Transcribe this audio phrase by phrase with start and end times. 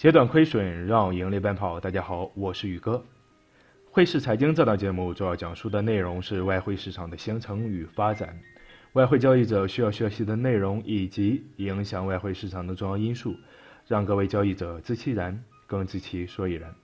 [0.00, 1.78] 截短亏损，让盈利奔跑。
[1.78, 3.04] 大家好，我是宇哥。
[3.90, 8.40] 汇市财经这档节目主要讲述的内容是外汇市场的形成与发展，
[8.94, 13.36] 外汇交易者需要学习的内容以及影响外汇市场的重要因素，
[13.86, 16.74] 让各位交易者知其然，更知其所以然。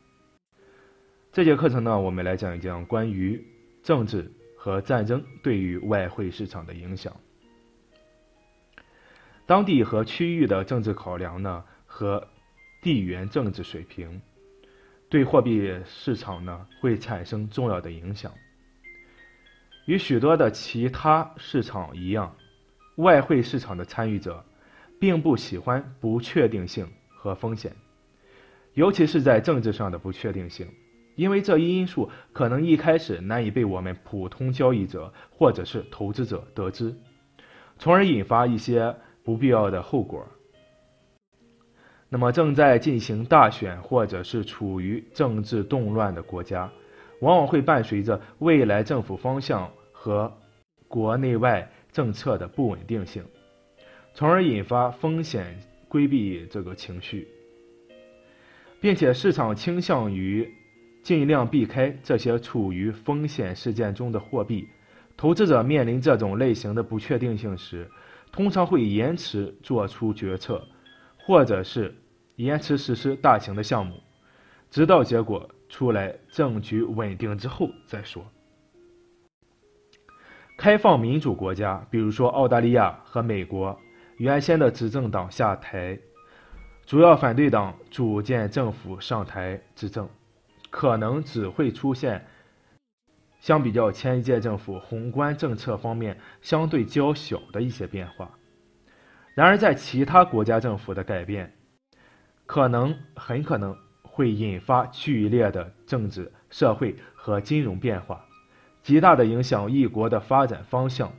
[1.32, 3.42] 这节课程呢，我们来讲一讲关于
[3.82, 7.16] 政治和战争对于外汇市场的影响。
[9.46, 12.28] 当地和区域的政治考量呢，和
[12.80, 14.20] 地缘政治水平
[15.08, 18.32] 对货币市场呢会产生重要的影响。
[19.86, 22.34] 与许多的其他市场一样，
[22.96, 24.44] 外汇市场的参与者
[24.98, 27.72] 并不喜欢不确定性和风险，
[28.74, 30.66] 尤其是在政治上的不确定性，
[31.14, 36.92] 因为这一因素可能一开始难以被我们普通交易者或者是投资者得知，
[37.78, 40.26] 从而引发一些不必要的后果。
[42.08, 46.70] 那么，正在进行大选或者是处于政治动乱的国家，
[47.20, 50.32] 往往会伴随着未来政府方向和
[50.86, 53.24] 国内外政策的不稳定性，
[54.14, 57.26] 从而引发风险规避这个情绪，
[58.80, 60.48] 并且市场倾向于
[61.02, 64.68] 尽量避开这些处于风险事件中的货币。
[65.16, 67.90] 投资者面临这种类型的不确定性时，
[68.30, 70.64] 通常会延迟做出决策。
[71.26, 71.92] 或者是
[72.36, 74.00] 延迟实施大型的项目，
[74.70, 78.24] 直到结果出来、政局稳定之后再说。
[80.56, 83.76] 开放民主国家，比如说澳大利亚和美国，
[84.18, 85.98] 原先的执政党下台，
[86.86, 90.08] 主要反对党组建政府上台执政，
[90.70, 92.24] 可能只会出现
[93.40, 98.30] 相比较前一届政府宏观政策方面相对较小的一些变化。
[99.36, 101.52] 然而，在其他国家政府的改变，
[102.46, 108.24] 可能很可能会引发剧烈的政治、社会和金融变化，
[108.82, 111.12] 极大的影响一国的发展方向。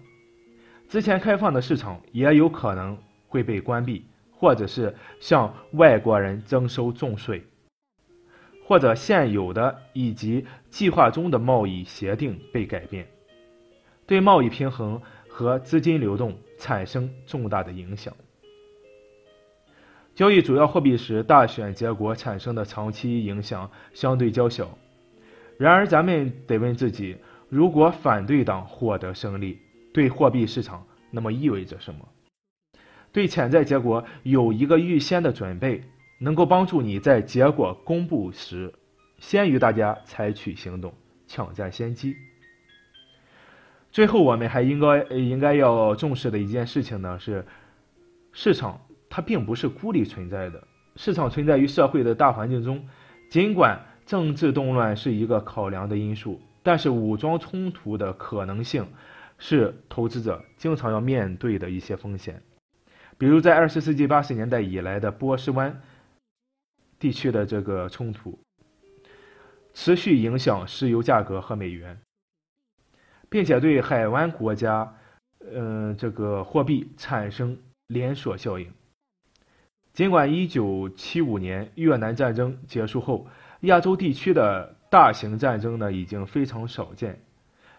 [0.90, 7.46] 之前开放的市场也有可能会被关闭，或者是向外国人征收重税，
[8.66, 13.08] 或者现有的以及计划中的贸易协定被改变，
[14.08, 16.36] 对贸易平衡和资金流动。
[16.58, 18.14] 产生重大的影响。
[20.16, 24.76] 交易主要货币时，大选结果产生的长期影响相对较小。
[25.58, 27.16] 然而，咱们得问自己：
[27.50, 29.60] 如果反对党获得胜利，
[29.94, 32.00] 对货币市场那么意味着什么？
[33.12, 35.84] 对潜在结果有一个预先的准备，
[36.20, 38.74] 能够帮助你在结果公布时，
[39.20, 40.94] 先于大家采取行动，
[41.28, 42.16] 抢占先机。
[43.92, 47.44] 最后，我们还应该应该要重视的一件事情呢，是
[48.32, 50.62] 市场它并不是孤立存在的，
[50.96, 52.86] 市场存在于社会的大环境中。
[53.30, 58.88] 尽管政治动乱是一个考量的因素，但是武装冲突的可能性
[59.38, 62.42] 是投资者经常要面对的一些风险。
[63.18, 65.82] 比如在二十世纪八十年代以来的波斯湾
[67.00, 68.38] 地区的这个冲突，
[69.74, 71.98] 持续影响石油价格和美元。
[73.30, 74.96] 并且对海湾国家，
[75.52, 77.58] 嗯，这个货币产生
[77.88, 78.72] 连锁效应。
[79.94, 83.28] 尽管1975年越南战争结束后，
[83.62, 87.20] 亚洲地区的大型战争呢已经非常少见，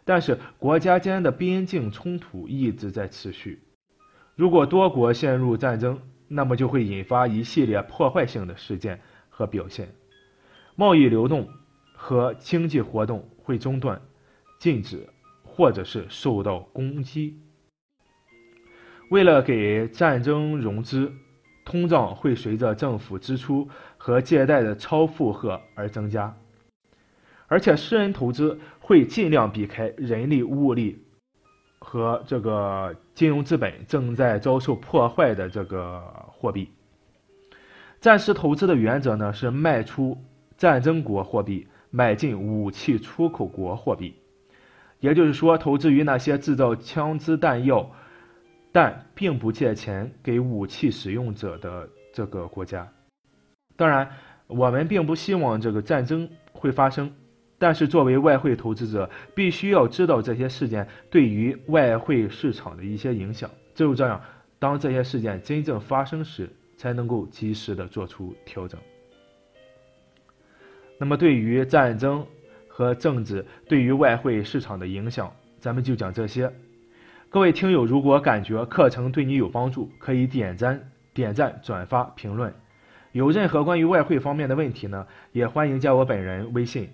[0.05, 3.63] 但是国家间的边境冲突一直在持续。
[4.35, 9.89] 如果多国陷入战争，那么就会引发一系列破坏性的事件和表现，
[10.75, 11.49] 贸易流动
[11.95, 14.01] 和经济活动会中断、
[14.59, 15.09] 禁止。
[15.59, 17.37] 或者是受到攻击。
[19.11, 21.13] 为了给战争融资，
[21.65, 26.33] 通胀会随着政府支出和借贷的超负荷而增加，
[27.49, 31.05] 而且私人投资会尽量避开人力、物力
[31.81, 36.71] 和这个金融资本正在遭受破坏的这个货币。
[37.99, 40.17] 暂时投资的原则呢是卖出
[40.57, 44.15] 战争国货币，买进武器出口国货币。
[45.01, 47.89] 也就是说，投资于那些制造枪支弹药，
[48.73, 52.87] 但并不借钱给武器使用者的这个国家。
[53.77, 54.11] 当然，
[54.49, 57.13] 我们并不希望这个战争会发生，
[57.59, 63.49] 但是作为外汇投资者，必须要知道这些事件对于外汇市场的一些影响。
[63.77, 64.21] 只有这样，
[64.59, 68.81] 当这些事件真正发生时，才能够及时的做出调整。
[70.99, 72.27] 那么，对于战争。
[72.79, 76.49] 和政治对于外汇市场的影响，咱们就讲这些。
[77.29, 82.55] 各位听友，如果感觉课程对你有帮助，可以点赞、点赞、转发、评论。
[83.11, 86.89] 有任何关于外汇方面的问题呢，也欢迎加我本人微信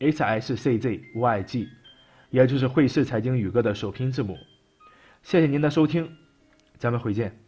[0.00, 1.68] ，hsczyg，
[2.30, 4.36] 也就是汇市财经宇哥的首拼字母。
[5.22, 6.10] 谢谢您的收听，
[6.78, 7.45] 咱们回见。